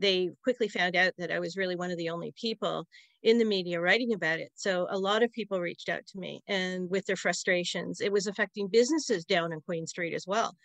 they 0.00 0.30
quickly 0.42 0.68
found 0.68 0.96
out 0.96 1.12
that 1.18 1.30
I 1.30 1.38
was 1.38 1.56
really 1.56 1.76
one 1.76 1.90
of 1.90 1.98
the 1.98 2.10
only 2.10 2.32
people 2.40 2.86
in 3.22 3.38
the 3.38 3.44
media 3.44 3.80
writing 3.80 4.14
about 4.14 4.38
it. 4.38 4.50
So 4.54 4.86
a 4.90 4.98
lot 4.98 5.22
of 5.22 5.30
people 5.32 5.60
reached 5.60 5.90
out 5.90 6.06
to 6.06 6.18
me 6.18 6.42
and 6.48 6.90
with 6.90 7.04
their 7.04 7.16
frustrations. 7.16 8.00
It 8.00 8.10
was 8.10 8.26
affecting 8.26 8.66
businesses 8.66 9.24
down 9.26 9.52
in 9.52 9.60
Queen 9.60 9.86
Street 9.86 10.14
as 10.14 10.26
well. 10.26 10.56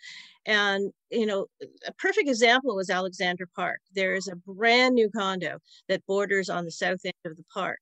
And, 0.46 0.90
you 1.10 1.26
know, 1.26 1.46
a 1.86 1.92
perfect 1.98 2.28
example 2.28 2.74
was 2.74 2.88
Alexandra 2.88 3.46
Park. 3.54 3.80
There 3.94 4.14
is 4.14 4.28
a 4.28 4.36
brand 4.36 4.94
new 4.94 5.10
condo 5.10 5.58
that 5.88 6.06
borders 6.06 6.48
on 6.48 6.64
the 6.64 6.70
south 6.70 7.00
end 7.04 7.12
of 7.26 7.36
the 7.36 7.44
park. 7.52 7.78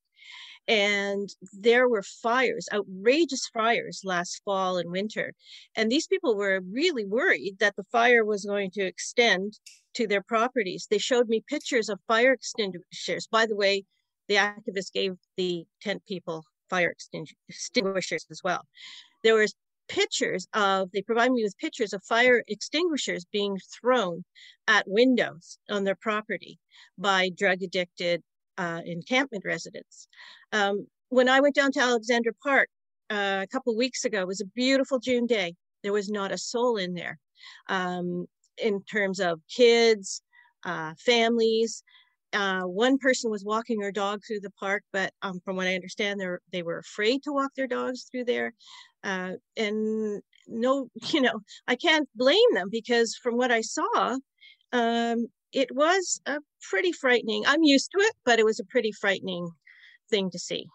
And 0.67 1.29
there 1.53 1.87
were 1.87 2.01
fires, 2.01 2.67
outrageous 2.73 3.47
fires 3.53 4.01
last 4.03 4.41
fall 4.43 4.77
and 4.77 4.91
winter. 4.91 5.33
And 5.75 5.91
these 5.91 6.07
people 6.07 6.35
were 6.35 6.61
really 6.61 7.05
worried 7.05 7.57
that 7.59 7.75
the 7.75 7.83
fire 7.91 8.25
was 8.25 8.45
going 8.45 8.71
to 8.71 8.85
extend 8.85 9.59
to 9.93 10.07
their 10.07 10.23
properties. 10.23 10.87
They 10.89 10.97
showed 10.97 11.29
me 11.29 11.43
pictures 11.47 11.87
of 11.89 11.99
fire 12.07 12.33
extinguishers. 12.33 13.27
By 13.27 13.45
the 13.45 13.55
way, 13.55 13.85
the 14.27 14.35
activists 14.35 14.91
gave 14.91 15.13
the 15.37 15.65
tent 15.81 16.03
people 16.07 16.43
fire 16.69 16.95
extinguishers 17.47 18.25
as 18.31 18.41
well. 18.43 18.63
There 19.23 19.35
was 19.35 19.53
pictures 19.87 20.47
of, 20.53 20.91
they 20.91 21.03
provided 21.03 21.33
me 21.33 21.43
with 21.43 21.57
pictures 21.57 21.93
of 21.93 22.03
fire 22.03 22.43
extinguishers 22.47 23.25
being 23.31 23.59
thrown 23.79 24.23
at 24.67 24.87
windows 24.87 25.59
on 25.69 25.83
their 25.83 25.95
property 25.95 26.57
by 26.97 27.29
drug 27.29 27.61
addicted 27.61 28.23
uh, 28.57 28.81
encampment 28.85 29.43
residents. 29.45 30.07
Um, 30.51 30.87
when 31.09 31.29
I 31.29 31.39
went 31.39 31.55
down 31.55 31.71
to 31.73 31.79
Alexandra 31.81 32.33
Park 32.43 32.69
uh, 33.09 33.41
a 33.43 33.47
couple 33.51 33.75
weeks 33.75 34.05
ago, 34.05 34.21
it 34.21 34.27
was 34.27 34.41
a 34.41 34.45
beautiful 34.55 34.99
June 34.99 35.25
day. 35.25 35.55
There 35.83 35.93
was 35.93 36.09
not 36.09 36.31
a 36.31 36.37
soul 36.37 36.77
in 36.77 36.93
there 36.93 37.19
um, 37.67 38.25
in 38.57 38.81
terms 38.83 39.19
of 39.19 39.39
kids, 39.53 40.21
uh, 40.65 40.93
families. 40.97 41.83
Uh, 42.33 42.63
one 42.63 42.97
person 42.97 43.31
was 43.31 43.45
walking 43.45 43.79
her 43.81 43.91
dog 43.91 44.21
through 44.27 44.41
the 44.41 44.51
park, 44.59 44.83
but 44.91 45.13
um, 45.21 45.39
from 45.45 45.55
what 45.55 45.67
I 45.67 45.75
understand, 45.75 46.19
they 46.19 46.27
they 46.51 46.63
were 46.63 46.79
afraid 46.79 47.23
to 47.23 47.31
walk 47.31 47.51
their 47.55 47.67
dogs 47.67 48.07
through 48.11 48.25
there. 48.25 48.53
Uh, 49.03 49.33
and 49.55 50.21
no, 50.47 50.89
you 51.13 51.21
know, 51.21 51.39
I 51.67 51.75
can't 51.75 52.09
blame 52.15 52.53
them 52.53 52.69
because 52.69 53.15
from 53.15 53.37
what 53.37 53.51
I 53.51 53.61
saw, 53.61 54.17
um, 54.73 55.27
it 55.55 55.73
was 55.73 56.21
a 56.25 56.39
pretty 56.69 56.91
frightening. 56.91 57.43
I'm 57.47 57.63
used 57.63 57.89
to 57.91 57.99
it, 57.99 58.13
but 58.25 58.39
it 58.39 58.45
was 58.45 58.59
a 58.59 58.65
pretty 58.65 58.91
frightening 58.91 59.49
thing 60.09 60.29
to 60.31 60.37
see. 60.37 60.67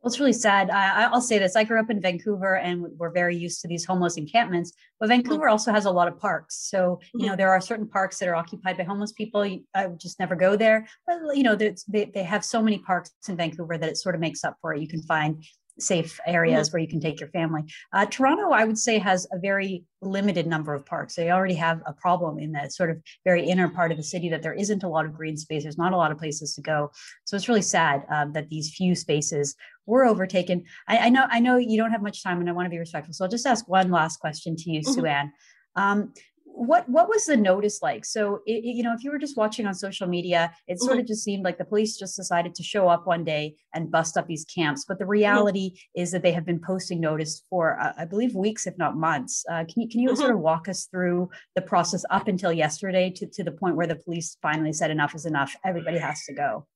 Well, 0.00 0.10
it's 0.10 0.18
really 0.18 0.32
sad. 0.32 0.70
I, 0.70 1.08
will 1.08 1.20
say 1.20 1.38
this: 1.38 1.54
I 1.54 1.64
grew 1.64 1.78
up 1.78 1.90
in 1.90 2.00
Vancouver, 2.00 2.56
and 2.56 2.86
we're 2.96 3.10
very 3.10 3.36
used 3.36 3.60
to 3.60 3.68
these 3.68 3.84
homeless 3.84 4.16
encampments. 4.16 4.72
But 4.98 5.08
Vancouver 5.08 5.44
mm-hmm. 5.44 5.50
also 5.52 5.72
has 5.72 5.84
a 5.84 5.90
lot 5.90 6.08
of 6.08 6.18
parks, 6.18 6.68
so 6.70 7.00
you 7.14 7.20
mm-hmm. 7.20 7.28
know 7.28 7.36
there 7.36 7.50
are 7.50 7.60
certain 7.60 7.88
parks 7.88 8.18
that 8.18 8.28
are 8.28 8.34
occupied 8.34 8.78
by 8.78 8.84
homeless 8.84 9.12
people. 9.12 9.42
I 9.74 9.86
would 9.86 10.00
just 10.00 10.18
never 10.18 10.34
go 10.34 10.56
there. 10.56 10.86
But 11.06 11.36
you 11.36 11.42
know, 11.42 11.54
they 11.54 11.74
they 11.88 12.22
have 12.22 12.44
so 12.44 12.62
many 12.62 12.78
parks 12.78 13.12
in 13.28 13.36
Vancouver 13.36 13.78
that 13.78 13.88
it 13.88 13.96
sort 13.96 14.14
of 14.14 14.20
makes 14.20 14.42
up 14.44 14.56
for 14.60 14.74
it. 14.74 14.80
You 14.80 14.88
can 14.88 15.02
find 15.02 15.44
safe 15.82 16.18
areas 16.26 16.68
mm-hmm. 16.68 16.74
where 16.74 16.82
you 16.82 16.88
can 16.88 17.00
take 17.00 17.20
your 17.20 17.28
family. 17.30 17.62
Uh, 17.92 18.06
Toronto, 18.06 18.50
I 18.50 18.64
would 18.64 18.78
say, 18.78 18.98
has 18.98 19.26
a 19.32 19.38
very 19.38 19.84
limited 20.00 20.46
number 20.46 20.74
of 20.74 20.84
parks. 20.86 21.14
They 21.14 21.30
already 21.30 21.54
have 21.54 21.80
a 21.86 21.92
problem 21.92 22.38
in 22.38 22.52
that 22.52 22.72
sort 22.72 22.90
of 22.90 23.02
very 23.24 23.48
inner 23.48 23.68
part 23.68 23.90
of 23.90 23.96
the 23.96 24.02
city 24.02 24.28
that 24.30 24.42
there 24.42 24.54
isn't 24.54 24.82
a 24.82 24.88
lot 24.88 25.04
of 25.04 25.14
green 25.14 25.36
space. 25.36 25.62
There's 25.62 25.78
not 25.78 25.92
a 25.92 25.96
lot 25.96 26.12
of 26.12 26.18
places 26.18 26.54
to 26.54 26.62
go. 26.62 26.90
So 27.24 27.36
it's 27.36 27.48
really 27.48 27.62
sad 27.62 28.04
um, 28.10 28.32
that 28.32 28.48
these 28.48 28.74
few 28.74 28.94
spaces 28.94 29.54
were 29.86 30.04
overtaken. 30.04 30.64
I, 30.88 30.98
I, 30.98 31.08
know 31.08 31.26
I 31.28 31.40
know 31.40 31.56
you 31.56 31.76
don't 31.76 31.90
have 31.90 32.02
much 32.02 32.22
time, 32.22 32.40
and 32.40 32.48
I 32.48 32.52
want 32.52 32.66
to 32.66 32.70
be 32.70 32.78
respectful. 32.78 33.14
So 33.14 33.24
I'll 33.24 33.30
just 33.30 33.46
ask 33.46 33.68
one 33.68 33.90
last 33.90 34.18
question 34.18 34.56
to 34.56 34.70
you, 34.70 34.80
mm-hmm. 34.80 34.92
Sue-Ann. 34.92 35.32
Um, 35.74 36.12
what 36.54 36.88
what 36.88 37.08
was 37.08 37.24
the 37.24 37.36
notice 37.36 37.80
like 37.82 38.04
so 38.04 38.40
it, 38.46 38.62
you 38.64 38.82
know 38.82 38.92
if 38.92 39.02
you 39.02 39.10
were 39.10 39.18
just 39.18 39.36
watching 39.36 39.66
on 39.66 39.74
social 39.74 40.06
media 40.06 40.52
it 40.68 40.78
sort 40.78 40.92
mm-hmm. 40.92 41.00
of 41.00 41.06
just 41.06 41.24
seemed 41.24 41.44
like 41.44 41.58
the 41.58 41.64
police 41.64 41.96
just 41.96 42.16
decided 42.16 42.54
to 42.54 42.62
show 42.62 42.88
up 42.88 43.06
one 43.06 43.24
day 43.24 43.54
and 43.74 43.90
bust 43.90 44.16
up 44.16 44.26
these 44.26 44.44
camps 44.44 44.84
but 44.86 44.98
the 44.98 45.04
mm-hmm. 45.04 45.10
reality 45.10 45.70
mm-hmm. 45.70 46.02
is 46.02 46.10
that 46.10 46.22
they 46.22 46.32
have 46.32 46.44
been 46.44 46.60
posting 46.60 47.00
notice 47.00 47.42
for 47.48 47.80
uh, 47.80 47.92
i 47.96 48.04
believe 48.04 48.34
weeks 48.34 48.66
if 48.66 48.76
not 48.78 48.96
months 48.96 49.44
uh, 49.50 49.64
can 49.64 49.82
you 49.82 49.88
can 49.88 50.00
you 50.00 50.08
mm-hmm. 50.10 50.18
sort 50.18 50.32
of 50.32 50.38
walk 50.38 50.68
us 50.68 50.86
through 50.90 51.28
the 51.56 51.62
process 51.62 52.04
up 52.10 52.28
until 52.28 52.52
yesterday 52.52 53.10
to, 53.10 53.26
to 53.26 53.42
the 53.42 53.52
point 53.52 53.76
where 53.76 53.86
the 53.86 53.96
police 53.96 54.36
finally 54.42 54.72
said 54.72 54.90
enough 54.90 55.14
is 55.14 55.26
enough 55.26 55.54
everybody 55.64 55.98
has 55.98 56.22
to 56.24 56.34
go 56.34 56.66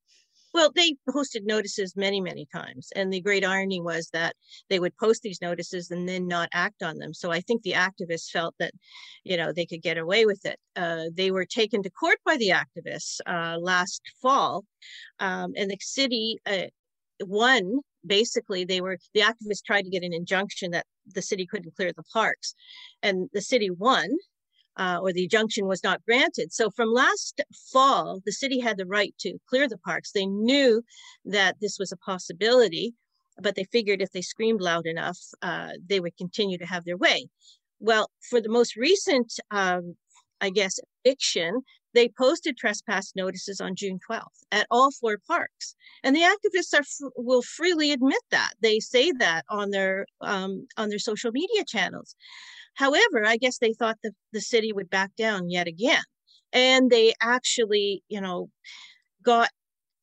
well, 0.56 0.72
they 0.74 0.96
posted 1.12 1.44
notices 1.44 1.94
many, 1.96 2.18
many 2.18 2.46
times. 2.50 2.88
And 2.96 3.12
the 3.12 3.20
great 3.20 3.44
irony 3.44 3.82
was 3.82 4.08
that 4.14 4.34
they 4.70 4.80
would 4.80 4.96
post 4.96 5.20
these 5.22 5.42
notices 5.42 5.90
and 5.90 6.08
then 6.08 6.26
not 6.26 6.48
act 6.54 6.82
on 6.82 6.96
them. 6.96 7.12
So 7.12 7.30
I 7.30 7.40
think 7.42 7.62
the 7.62 7.72
activists 7.72 8.30
felt 8.30 8.54
that, 8.58 8.72
you 9.22 9.36
know, 9.36 9.52
they 9.52 9.66
could 9.66 9.82
get 9.82 9.98
away 9.98 10.24
with 10.24 10.46
it. 10.46 10.58
Uh, 10.74 11.04
they 11.12 11.30
were 11.30 11.44
taken 11.44 11.82
to 11.82 11.90
court 11.90 12.16
by 12.24 12.38
the 12.38 12.54
activists 12.62 13.20
uh, 13.26 13.58
last 13.58 14.00
fall. 14.22 14.64
Um, 15.20 15.52
and 15.58 15.70
the 15.70 15.76
city 15.78 16.38
uh, 16.46 16.68
won. 17.20 17.80
Basically, 18.06 18.64
they 18.64 18.80
were 18.80 18.96
the 19.12 19.20
activists 19.20 19.62
tried 19.66 19.82
to 19.82 19.90
get 19.90 20.04
an 20.04 20.14
injunction 20.14 20.70
that 20.70 20.86
the 21.14 21.20
city 21.20 21.44
couldn't 21.44 21.74
clear 21.76 21.92
the 21.92 22.04
parks, 22.14 22.54
and 23.02 23.28
the 23.32 23.42
city 23.42 23.68
won 23.68 24.08
uh, 24.76 24.98
or 25.00 25.12
the 25.12 25.24
injunction 25.24 25.66
was 25.66 25.82
not 25.82 26.04
granted. 26.04 26.52
So 26.52 26.70
from 26.70 26.92
last 26.92 27.40
fall, 27.72 28.20
the 28.24 28.32
city 28.32 28.60
had 28.60 28.76
the 28.76 28.86
right 28.86 29.14
to 29.20 29.38
clear 29.48 29.68
the 29.68 29.78
parks. 29.78 30.12
They 30.12 30.26
knew 30.26 30.82
that 31.24 31.56
this 31.60 31.78
was 31.78 31.92
a 31.92 31.96
possibility, 31.96 32.94
but 33.40 33.54
they 33.54 33.64
figured 33.64 34.02
if 34.02 34.12
they 34.12 34.22
screamed 34.22 34.60
loud 34.60 34.86
enough, 34.86 35.18
uh, 35.42 35.70
they 35.88 36.00
would 36.00 36.16
continue 36.16 36.58
to 36.58 36.66
have 36.66 36.84
their 36.84 36.96
way. 36.96 37.28
Well, 37.80 38.10
for 38.28 38.40
the 38.40 38.48
most 38.48 38.76
recent, 38.76 39.32
um, 39.50 39.96
I 40.40 40.50
guess, 40.50 40.78
eviction, 41.04 41.62
they 41.96 42.08
posted 42.10 42.56
trespass 42.56 43.12
notices 43.16 43.60
on 43.60 43.74
June 43.74 43.98
12th 44.08 44.44
at 44.52 44.66
all 44.70 44.90
four 44.90 45.16
parks. 45.26 45.74
And 46.04 46.14
the 46.14 46.20
activists 46.20 46.78
are, 46.78 47.10
will 47.16 47.42
freely 47.42 47.90
admit 47.90 48.20
that. 48.30 48.52
They 48.60 48.80
say 48.80 49.12
that 49.12 49.44
on 49.48 49.70
their 49.70 50.06
um, 50.20 50.66
on 50.76 50.90
their 50.90 50.98
social 50.98 51.32
media 51.32 51.64
channels. 51.66 52.14
However, 52.74 53.24
I 53.26 53.38
guess 53.38 53.58
they 53.58 53.72
thought 53.72 53.96
the, 54.02 54.12
the 54.32 54.42
city 54.42 54.72
would 54.72 54.90
back 54.90 55.16
down 55.16 55.48
yet 55.48 55.66
again. 55.66 56.02
And 56.52 56.90
they 56.90 57.14
actually, 57.22 58.02
you 58.08 58.20
know, 58.20 58.50
got, 59.22 59.48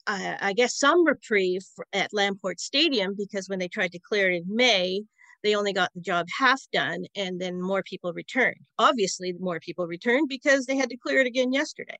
uh, 0.08 0.36
I 0.42 0.54
guess, 0.54 0.76
some 0.78 1.06
reprieve 1.06 1.66
at 1.94 2.12
Lamport 2.12 2.60
Stadium 2.60 3.14
because 3.16 3.48
when 3.48 3.60
they 3.60 3.68
tried 3.68 3.92
to 3.92 4.00
clear 4.00 4.32
it 4.32 4.38
in 4.38 4.44
May, 4.48 5.04
they 5.44 5.56
only 5.56 5.74
got 5.74 5.92
the 5.94 6.02
job 6.02 6.28
half 6.38 6.62
done 6.72 7.06
and 7.16 7.40
then 7.40 7.62
more 7.62 7.84
people 7.84 8.14
returned. 8.14 8.60
Obviously, 8.80 9.34
more 9.40 9.60
people 9.60 9.88
returned 9.88 10.30
because 10.30 10.66
they 10.66 10.76
had 10.76 10.90
to 10.90 10.98
clear 10.98 11.20
it 11.20 11.28
again 11.28 11.52
yesterday. 11.52 11.98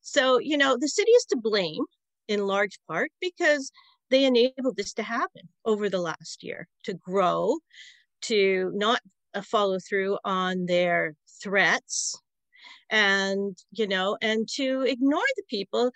So, 0.00 0.38
you 0.38 0.56
know, 0.56 0.76
the 0.78 0.88
city 0.88 1.10
is 1.10 1.24
to 1.26 1.36
blame 1.36 1.84
in 2.28 2.46
large 2.46 2.78
part 2.88 3.10
because 3.20 3.72
they 4.10 4.24
enabled 4.24 4.76
this 4.76 4.92
to 4.94 5.02
happen 5.02 5.48
over 5.64 5.88
the 5.88 6.00
last 6.00 6.42
year 6.42 6.68
to 6.84 6.94
grow, 6.94 7.58
to 8.22 8.70
not 8.74 9.00
a 9.34 9.42
follow 9.42 9.78
through 9.78 10.18
on 10.24 10.66
their 10.66 11.14
threats 11.42 12.20
and 12.90 13.56
you 13.72 13.86
know 13.86 14.16
and 14.22 14.48
to 14.48 14.82
ignore 14.82 15.20
the 15.36 15.42
people 15.48 15.90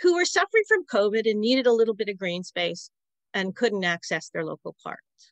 who 0.00 0.14
were 0.14 0.24
suffering 0.24 0.64
from 0.68 0.84
covid 0.92 1.28
and 1.30 1.40
needed 1.40 1.66
a 1.66 1.72
little 1.72 1.94
bit 1.94 2.08
of 2.08 2.18
green 2.18 2.42
space 2.42 2.90
and 3.32 3.56
couldn't 3.56 3.84
access 3.84 4.28
their 4.28 4.44
local 4.44 4.74
parks 4.82 5.31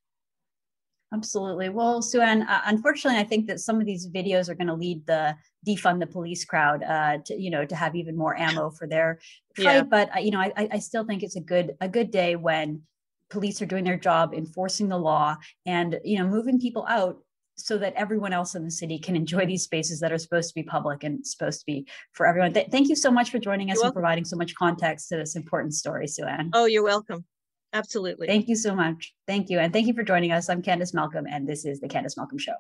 absolutely 1.13 1.69
well 1.69 2.01
sue-ann 2.01 2.43
uh, 2.43 2.61
unfortunately 2.67 3.19
i 3.19 3.25
think 3.25 3.47
that 3.47 3.61
some 3.61 3.81
of 3.81 3.87
these 3.87 4.09
videos 4.09 4.49
are 4.49 4.55
going 4.55 4.67
to 4.67 4.75
lead 4.75 5.05
the 5.07 5.35
defund 5.67 5.99
the 6.01 6.07
police 6.07 6.45
crowd 6.45 6.83
uh, 6.83 7.19
to 7.25 7.35
you 7.41 7.51
know 7.51 7.65
to 7.65 7.75
have 7.75 7.97
even 7.97 8.17
more 8.17 8.37
ammo 8.37 8.71
for 8.71 8.87
their 8.87 9.19
fight 9.57 9.65
yeah. 9.65 9.83
but 9.83 10.15
uh, 10.17 10.21
you 10.21 10.31
know 10.31 10.41
I, 10.41 10.69
I 10.73 10.79
still 10.79 11.05
think 11.05 11.23
it's 11.23 11.37
a 11.37 11.41
good 11.41 11.77
a 11.81 11.89
good 11.89 12.11
day 12.11 12.37
when 12.37 12.83
police 13.29 13.63
are 13.63 13.67
doing 13.67 13.85
their 13.85 13.99
job 13.99 14.35
enforcing 14.35 14.89
the 14.89 14.99
law 14.99 15.37
and 15.67 15.99
you 16.05 16.19
know 16.19 16.27
moving 16.27 16.61
people 16.61 16.87
out 16.89 17.19
so 17.57 17.79
that 17.79 17.95
everyone 17.95 18.33
else 18.33 18.55
in 18.55 18.65
the 18.65 18.71
city 18.71 18.99
can 18.99 19.17
enjoy 19.17 19.47
these 19.47 19.63
spaces 19.63 20.01
that 20.01 20.13
are 20.13 20.19
supposed 20.19 20.49
to 20.49 20.55
be 20.55 20.63
public 20.63 21.05
and 21.05 21.27
supposed 21.27 21.61
to 21.61 21.67
be 21.67 21.87
for 22.13 22.27
everyone. 22.27 22.53
Th- 22.53 22.69
thank 22.71 22.89
you 22.89 22.97
so 22.97 23.11
much 23.11 23.31
for 23.31 23.39
joining 23.39 23.71
us 23.71 23.77
you're 23.77 23.85
and 23.85 23.89
welcome. 23.89 24.03
providing 24.03 24.25
so 24.25 24.37
much 24.37 24.55
context 24.55 25.09
to 25.11 25.17
this 25.17 25.37
important 25.37 25.75
story, 25.75 26.07
Sue-Ann. 26.07 26.51
Oh, 26.55 26.65
you're 26.65 26.83
welcome. 26.83 27.25
Absolutely. 27.73 28.27
Thank 28.27 28.49
you 28.49 28.57
so 28.57 28.75
much. 28.75 29.15
Thank 29.27 29.49
you. 29.49 29.59
And 29.59 29.73
thank 29.73 29.87
you 29.87 29.95
for 29.95 30.03
joining 30.03 30.33
us. 30.33 30.49
I'm 30.49 30.63
Candice 30.63 30.93
Malcolm, 30.93 31.27
and 31.31 31.49
this 31.49 31.65
is 31.65 31.81
The 31.81 31.89
Candice 31.89 32.17
Malcolm 32.17 32.39
Show. 32.39 32.55